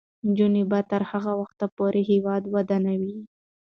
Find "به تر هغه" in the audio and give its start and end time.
0.69-1.31